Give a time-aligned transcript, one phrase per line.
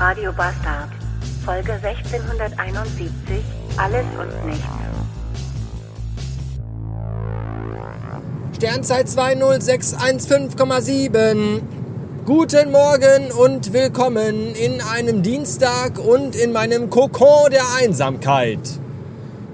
[0.00, 0.88] Radio Bastard.
[1.44, 3.44] Folge 1671.
[3.76, 4.64] Alles und nichts.
[8.56, 11.60] Sternzeit 20615,7.
[12.24, 18.80] Guten Morgen und willkommen in einem Dienstag und in meinem Kokon der Einsamkeit.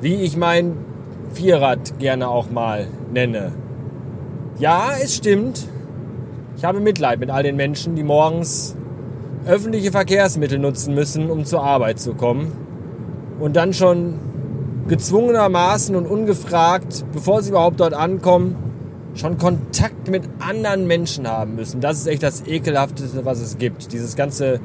[0.01, 0.77] Wie ich mein
[1.33, 3.51] Vierrad gerne auch mal nenne.
[4.61, 5.67] Ja, es stimmt.
[6.57, 8.77] Ich habe Mitleid mit all den Menschen, die morgens
[9.47, 12.53] öffentliche Verkehrsmittel nutzen müssen, um zur Arbeit zu kommen.
[13.39, 14.15] Und dann schon
[14.89, 18.57] gezwungenermaßen und ungefragt, bevor sie überhaupt dort ankommen,
[19.15, 21.81] schon Kontakt mit anderen Menschen haben müssen.
[21.81, 23.93] Das ist echt das Ekelhafteste, was es gibt.
[23.93, 24.61] Dieses ganze,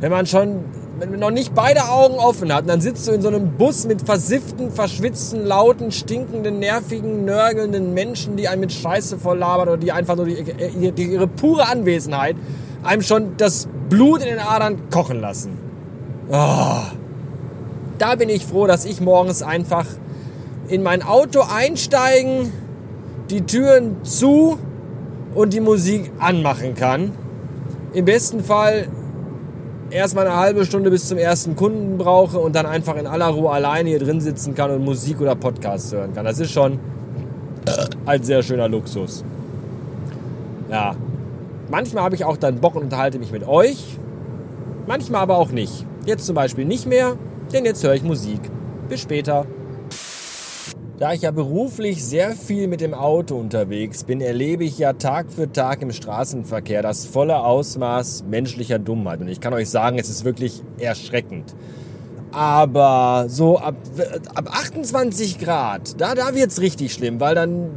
[0.00, 0.64] wenn man schon
[0.98, 3.86] wenn man noch nicht beide Augen offen hat, dann sitzt du in so einem Bus
[3.86, 9.78] mit versifften, verschwitzten, lauten, stinkenden, nervigen, nörgelnden Menschen, die einen mit Scheiße voll labern oder
[9.78, 12.36] die einfach nur die, ihre pure Anwesenheit
[12.82, 15.58] einem schon das Blut in den Adern kochen lassen.
[16.28, 16.80] Oh.
[17.98, 19.86] Da bin ich froh, dass ich morgens einfach
[20.68, 22.52] in mein Auto einsteigen,
[23.30, 24.58] die Türen zu
[25.34, 27.12] und die Musik anmachen kann.
[27.92, 28.88] Im besten Fall
[29.90, 33.50] erstmal eine halbe Stunde bis zum ersten Kunden brauche und dann einfach in aller Ruhe
[33.50, 36.24] alleine hier drin sitzen kann und Musik oder Podcasts hören kann.
[36.24, 36.78] Das ist schon
[38.06, 39.24] ein sehr schöner Luxus.
[40.70, 40.96] Ja.
[41.72, 43.96] Manchmal habe ich auch dann Bock und unterhalte mich mit euch.
[44.86, 45.86] Manchmal aber auch nicht.
[46.04, 47.16] Jetzt zum Beispiel nicht mehr,
[47.50, 48.40] denn jetzt höre ich Musik.
[48.90, 49.46] Bis später.
[50.98, 55.32] Da ich ja beruflich sehr viel mit dem Auto unterwegs bin, erlebe ich ja Tag
[55.32, 59.22] für Tag im Straßenverkehr das volle Ausmaß menschlicher Dummheit.
[59.22, 61.54] Und ich kann euch sagen, es ist wirklich erschreckend.
[62.32, 63.76] Aber so ab,
[64.34, 67.70] ab 28 Grad, da, da es richtig schlimm, weil dann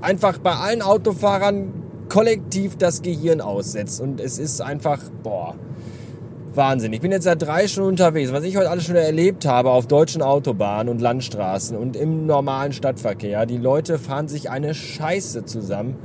[0.00, 4.00] einfach bei allen Autofahrern kollektiv das Gehirn aussetzt.
[4.00, 5.54] Und es ist einfach, boah,
[6.54, 6.92] Wahnsinn.
[6.92, 8.32] Ich bin jetzt seit drei Stunden unterwegs.
[8.32, 12.72] Was ich heute alles schon erlebt habe auf deutschen Autobahnen und Landstraßen und im normalen
[12.72, 13.46] Stadtverkehr.
[13.46, 15.96] Die Leute fahren sich eine Scheiße zusammen.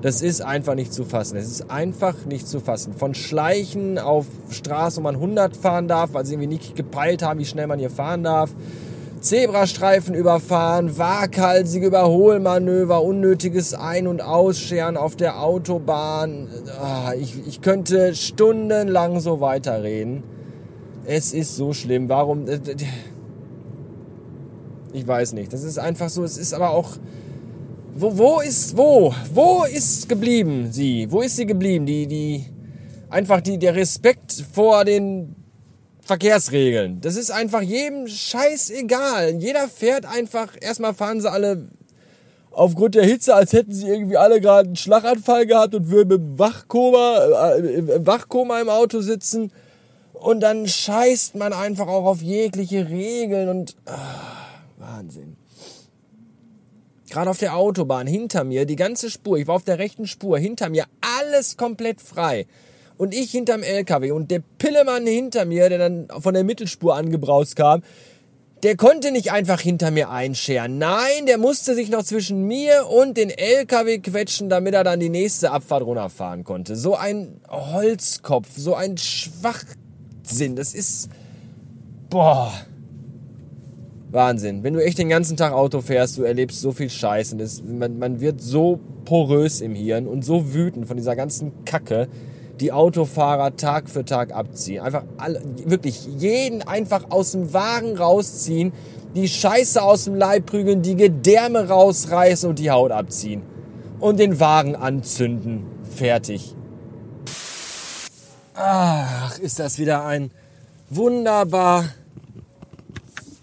[0.00, 1.36] Das ist einfach nicht zu fassen.
[1.36, 2.92] Es ist einfach nicht zu fassen.
[2.94, 7.40] Von Schleichen auf Straße, wo man 100 fahren darf, weil sie irgendwie nicht gepeilt haben,
[7.40, 8.50] wie schnell man hier fahren darf
[9.28, 16.48] Zebrastreifen überfahren, waghalsige Überholmanöver, unnötiges Ein- und Ausscheren auf der Autobahn.
[16.80, 20.22] Ah, ich, ich könnte stundenlang so weiterreden.
[21.04, 22.08] Es ist so schlimm.
[22.08, 22.48] Warum?
[22.48, 22.58] Äh,
[24.94, 25.52] ich weiß nicht.
[25.52, 26.24] Das ist einfach so.
[26.24, 26.92] Es ist aber auch.
[27.94, 29.12] Wo, wo ist wo?
[29.34, 31.06] Wo ist geblieben sie?
[31.10, 31.84] Wo ist sie geblieben?
[31.84, 32.46] Die, die
[33.10, 35.36] einfach die, der Respekt vor den
[36.08, 37.02] Verkehrsregeln.
[37.02, 39.34] Das ist einfach jedem scheißegal.
[39.34, 41.68] Jeder fährt einfach, erstmal fahren sie alle
[42.50, 46.38] aufgrund der Hitze, als hätten sie irgendwie alle gerade einen Schlaganfall gehabt und würden im
[46.38, 49.52] Wachkoma, äh, im Wachkoma im Auto sitzen.
[50.14, 53.94] Und dann scheißt man einfach auch auf jegliche Regeln und ah,
[54.78, 55.36] Wahnsinn.
[57.10, 60.38] Gerade auf der Autobahn hinter mir, die ganze Spur, ich war auf der rechten Spur,
[60.38, 60.86] hinter mir
[61.20, 62.46] alles komplett frei
[62.98, 67.56] und ich hinterm LKW und der Pillemann hinter mir, der dann von der Mittelspur angebraust
[67.56, 67.82] kam,
[68.64, 70.78] der konnte nicht einfach hinter mir einscheren.
[70.78, 75.10] Nein, der musste sich noch zwischen mir und den LKW quetschen, damit er dann die
[75.10, 76.74] nächste Abfahrt runterfahren konnte.
[76.74, 80.56] So ein Holzkopf, so ein Schwachsinn.
[80.56, 81.08] Das ist.
[82.10, 82.52] Boah.
[84.10, 84.64] Wahnsinn.
[84.64, 87.62] Wenn du echt den ganzen Tag Auto fährst, du erlebst so viel Scheiß und es,
[87.62, 92.08] man, man wird so porös im Hirn und so wütend von dieser ganzen Kacke
[92.60, 94.80] die Autofahrer Tag für Tag abziehen.
[94.80, 98.72] Einfach alle, wirklich jeden einfach aus dem Wagen rausziehen,
[99.14, 103.42] die Scheiße aus dem Leib prügeln, die Gedärme rausreißen und die Haut abziehen.
[104.00, 105.64] Und den Wagen anzünden.
[105.82, 106.54] Fertig.
[108.54, 110.30] Ach, ist das wieder ein
[110.90, 111.84] wunderbar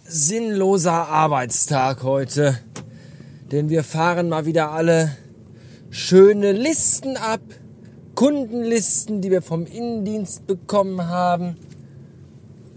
[0.07, 2.57] sinnloser Arbeitstag heute.
[3.51, 5.15] Denn wir fahren mal wieder alle
[5.89, 7.41] schöne Listen ab
[8.15, 11.57] Kundenlisten, die wir vom Innendienst bekommen haben.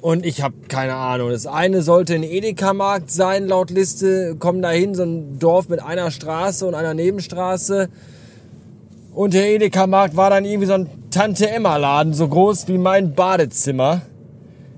[0.01, 1.31] Und ich habe keine Ahnung.
[1.31, 4.37] Das eine sollte ein Edeka-Markt sein, laut Liste.
[4.37, 7.89] Kommen dahin, so ein Dorf mit einer Straße und einer Nebenstraße.
[9.15, 14.03] Und der Edeka-Markt war dann irgendwie so ein Tante-Emma-Laden, so groß wie mein Badezimmer.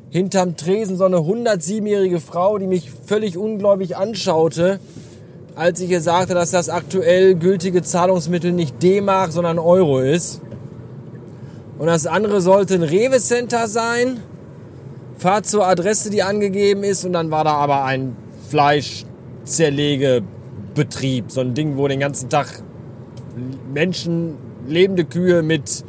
[0.08, 4.80] Hinterm Tresen so eine 107-jährige Frau, die mich völlig ungläubig anschaute,
[5.54, 10.40] als ich ihr sagte, dass das aktuell gültige Zahlungsmittel nicht D-Mark, sondern Euro ist.
[11.80, 14.20] Und das andere sollte ein Rewe-Center sein.
[15.16, 17.06] Fahrt zur Adresse, die angegeben ist.
[17.06, 18.14] Und dann war da aber ein
[18.50, 21.32] Fleischzerlegebetrieb.
[21.32, 22.62] So ein Ding, wo den ganzen Tag
[23.72, 24.34] Menschen,
[24.68, 25.82] lebende Kühe mit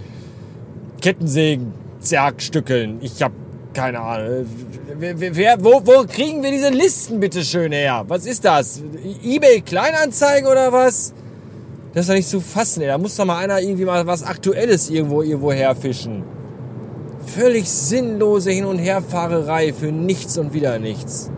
[1.01, 2.99] Kettensägen zerstückeln.
[3.01, 3.33] Ich habe
[3.73, 4.45] keine Ahnung.
[4.97, 8.05] Wer, wer, wo, wo kriegen wir diese Listen bitte schön her?
[8.07, 8.81] Was ist das?
[9.25, 11.13] eBay Kleinanzeigen oder was?
[11.93, 12.87] Das ist doch nicht zu fassen, ey.
[12.87, 16.23] Da muss doch mal einer irgendwie mal was Aktuelles irgendwo, irgendwo herfischen.
[17.25, 21.29] Völlig sinnlose Hin- und Herfahrerei für nichts und wieder nichts.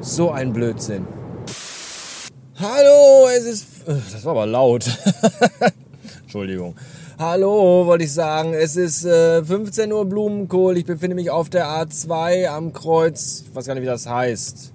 [0.00, 1.06] So ein Blödsinn.
[2.58, 3.66] Hallo, es ist.
[3.86, 4.84] Das war aber laut.
[6.22, 6.74] Entschuldigung.
[7.16, 8.52] Hallo, wollte ich sagen.
[8.52, 10.76] Es ist äh, 15 Uhr Blumenkohl.
[10.76, 13.44] Ich befinde mich auf der A2 am Kreuz.
[13.48, 14.73] Ich weiß gar nicht, wie das heißt.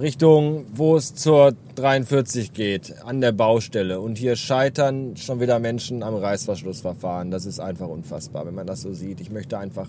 [0.00, 4.00] Richtung, wo es zur 43 geht, an der Baustelle.
[4.00, 7.30] Und hier scheitern schon wieder Menschen am Reißverschlussverfahren.
[7.30, 9.20] Das ist einfach unfassbar, wenn man das so sieht.
[9.20, 9.88] Ich möchte einfach.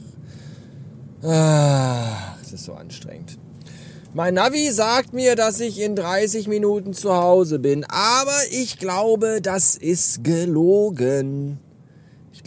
[1.23, 3.37] Ah, es ist so anstrengend.
[4.13, 9.41] Mein Navi sagt mir, dass ich in 30 Minuten zu Hause bin, aber ich glaube,
[9.41, 11.59] das ist gelogen.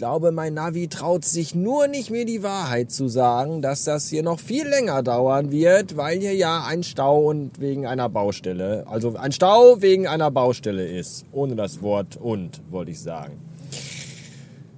[0.00, 4.08] Ich glaube, mein Navi traut sich nur nicht mir die Wahrheit zu sagen, dass das
[4.08, 8.87] hier noch viel länger dauern wird, weil hier ja ein Stau und wegen einer Baustelle,
[8.87, 11.26] also ein Stau wegen einer Baustelle ist.
[11.32, 13.35] Ohne das Wort und, wollte ich sagen.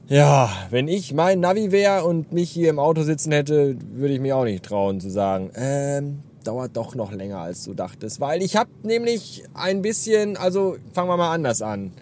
[0.08, 4.20] Ja, wenn ich mein Navi wäre und mich hier im Auto sitzen hätte, würde ich
[4.20, 8.20] mir auch nicht trauen zu sagen, ähm, dauert doch noch länger, als du dachtest.
[8.20, 11.92] Weil ich habe nämlich ein bisschen, also fangen wir mal anders an.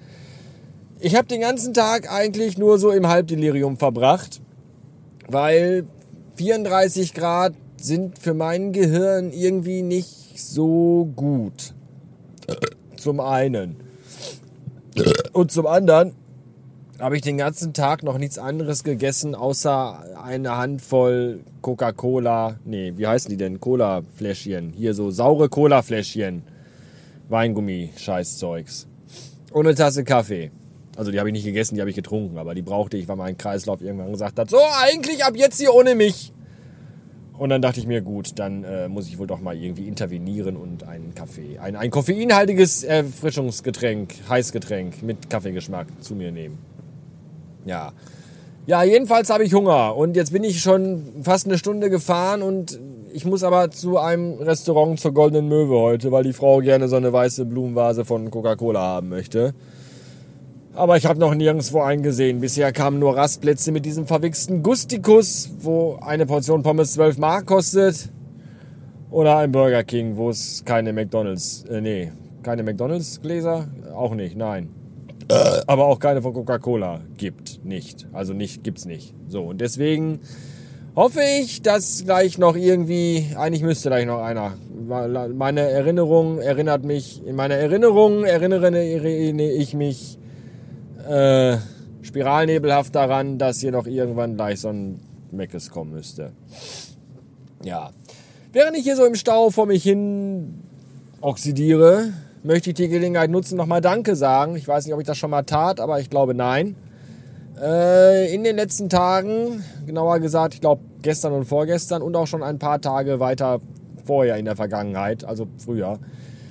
[1.03, 4.43] Ich habe den ganzen Tag eigentlich nur so im Halbdelirium verbracht,
[5.29, 5.87] weil
[6.37, 11.73] 34 Grad sind für mein Gehirn irgendwie nicht so gut.
[12.97, 13.77] Zum einen.
[15.33, 16.13] Und zum anderen
[16.99, 22.59] habe ich den ganzen Tag noch nichts anderes gegessen, außer eine Handvoll Coca-Cola.
[22.67, 23.59] Nee, wie heißen die denn?
[23.59, 24.75] Cola-Fläschchen.
[24.77, 26.43] Hier so saure Cola-Fläschchen.
[27.31, 28.87] Weingummi, Scheißzeugs.
[29.51, 30.51] Und eine Tasse Kaffee.
[30.97, 33.17] Also die habe ich nicht gegessen, die habe ich getrunken, aber die brauchte ich, weil
[33.17, 36.33] mein Kreislauf irgendwann gesagt hat, so eigentlich ab jetzt hier ohne mich.
[37.39, 40.57] Und dann dachte ich mir, gut, dann äh, muss ich wohl doch mal irgendwie intervenieren
[40.57, 46.59] und einen Kaffee, ein, ein koffeinhaltiges Erfrischungsgetränk, Heißgetränk mit Kaffeegeschmack zu mir nehmen.
[47.65, 47.93] Ja.
[48.67, 52.79] Ja, jedenfalls habe ich Hunger und jetzt bin ich schon fast eine Stunde gefahren und
[53.13, 56.97] ich muss aber zu einem Restaurant zur Goldenen Möwe heute, weil die Frau gerne so
[56.97, 59.55] eine weiße Blumenvase von Coca-Cola haben möchte.
[60.75, 62.41] Aber ich habe noch nirgendwo einen gesehen.
[62.41, 68.09] Bisher kamen nur Rastplätze mit diesem verwichsten Gustikus, wo eine Portion Pommes 12 Mark kostet.
[69.11, 72.13] Oder ein Burger King, wo es keine McDonalds, äh, nee,
[72.45, 73.67] keine McDonalds Gläser?
[73.93, 74.69] Auch nicht, nein.
[75.67, 77.65] Aber auch keine von Coca-Cola gibt.
[77.65, 78.07] Nicht.
[78.13, 79.15] Also nicht, gibt's nicht.
[79.29, 80.21] So, und deswegen
[80.97, 84.55] hoffe ich, dass gleich noch irgendwie, eigentlich müsste gleich noch einer.
[84.87, 90.19] Meine Erinnerung erinnert mich, in meiner Erinnerung erinnere ich mich
[91.11, 91.59] äh,
[92.03, 95.01] spiralnebelhaft daran, dass hier noch irgendwann gleich so ein
[95.33, 96.33] Meckes kommen müsste.
[97.63, 97.91] Ja.
[98.53, 100.63] Während ich hier so im Stau vor mich hin
[101.21, 102.13] oxidiere,
[102.43, 104.57] möchte ich die Gelegenheit nutzen, nochmal Danke sagen.
[104.57, 106.77] Ich weiß nicht, ob ich das schon mal tat, aber ich glaube nein.
[107.61, 112.43] Äh, in den letzten Tagen, genauer gesagt, ich glaube gestern und vorgestern und auch schon
[112.43, 113.61] ein paar Tage weiter
[114.05, 115.99] vorher in der Vergangenheit, also früher,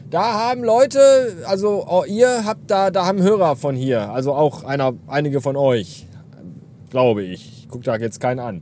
[0.09, 4.63] da haben Leute, also oh, ihr habt da, da haben Hörer von hier, also auch
[4.63, 6.07] einer, einige von euch,
[6.89, 7.59] glaube ich.
[7.63, 8.61] Ich gucke da jetzt keinen an.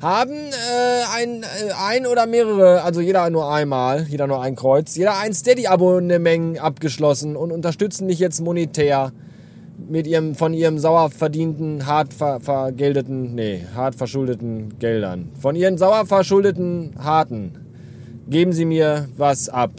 [0.00, 4.96] Haben äh, ein, äh, ein oder mehrere, also jeder nur einmal, jeder nur ein Kreuz,
[4.96, 9.12] jeder ein Steady-Abonnement abgeschlossen und unterstützen mich jetzt monetär
[9.88, 15.30] mit ihrem, von ihrem sauer verdienten, hart ver, vergeldeten, nee, hart verschuldeten Geldern.
[15.40, 17.52] Von ihren sauer verschuldeten Harten
[18.28, 19.70] geben sie mir was ab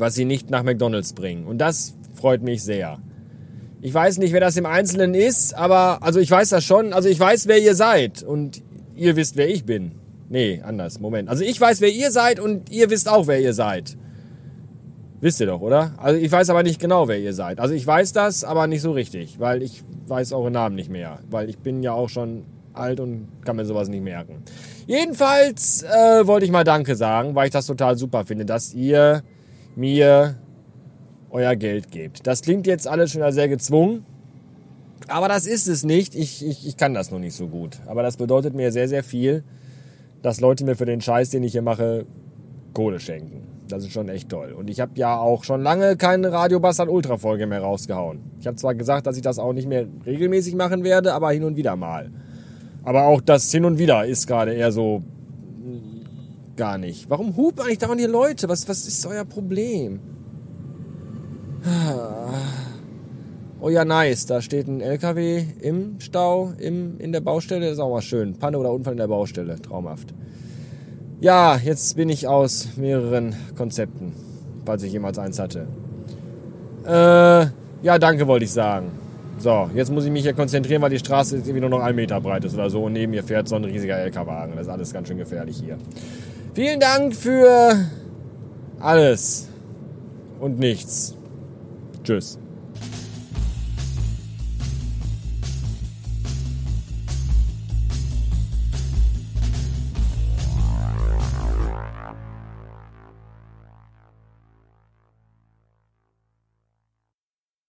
[0.00, 1.46] was sie nicht nach McDonald's bringen.
[1.46, 2.98] Und das freut mich sehr.
[3.82, 6.92] Ich weiß nicht, wer das im Einzelnen ist, aber also ich weiß das schon.
[6.92, 8.62] Also ich weiß, wer ihr seid und
[8.96, 9.92] ihr wisst, wer ich bin.
[10.28, 11.00] Nee, anders.
[11.00, 11.28] Moment.
[11.28, 13.96] Also ich weiß, wer ihr seid und ihr wisst auch, wer ihr seid.
[15.20, 15.92] Wisst ihr doch, oder?
[15.96, 17.58] Also ich weiß aber nicht genau, wer ihr seid.
[17.58, 21.18] Also ich weiß das, aber nicht so richtig, weil ich weiß eure Namen nicht mehr.
[21.30, 24.42] Weil ich bin ja auch schon alt und kann mir sowas nicht merken.
[24.86, 29.22] Jedenfalls äh, wollte ich mal Danke sagen, weil ich das total super finde, dass ihr
[29.76, 30.36] mir
[31.30, 32.26] euer Geld gebt.
[32.26, 34.04] Das klingt jetzt alles schon sehr gezwungen,
[35.08, 36.14] aber das ist es nicht.
[36.14, 37.78] Ich, ich, ich kann das noch nicht so gut.
[37.86, 39.42] Aber das bedeutet mir sehr, sehr viel,
[40.22, 42.06] dass Leute mir für den Scheiß, den ich hier mache,
[42.74, 43.42] Kohle schenken.
[43.68, 44.52] Das ist schon echt toll.
[44.52, 48.20] Und ich habe ja auch schon lange keine Radio Bastard Ultra Folge mehr rausgehauen.
[48.40, 51.44] Ich habe zwar gesagt, dass ich das auch nicht mehr regelmäßig machen werde, aber hin
[51.44, 52.10] und wieder mal.
[52.82, 55.02] Aber auch das hin und wieder ist gerade eher so
[56.60, 57.08] gar nicht.
[57.08, 58.46] Warum hupen eigentlich dauernd die Leute?
[58.50, 59.98] Was, was ist euer Problem?
[63.62, 64.26] Oh ja, nice.
[64.26, 67.64] Da steht ein LKW im Stau, im, in der Baustelle.
[67.64, 68.38] Das ist auch mal schön.
[68.38, 69.58] Panne oder Unfall in der Baustelle.
[69.58, 70.12] Traumhaft.
[71.20, 74.12] Ja, jetzt bin ich aus mehreren Konzepten,
[74.66, 75.66] falls ich jemals eins hatte.
[76.84, 77.46] Äh,
[77.82, 78.92] ja, danke wollte ich sagen.
[79.38, 82.20] So, jetzt muss ich mich hier konzentrieren, weil die Straße irgendwie nur noch ein Meter
[82.20, 84.52] breit ist oder so und neben mir fährt so ein riesiger LKW-Wagen.
[84.56, 85.78] Das ist alles ganz schön gefährlich hier.
[86.52, 87.86] Vielen Dank für
[88.80, 89.48] alles
[90.40, 91.14] und nichts.
[92.02, 92.38] Tschüss.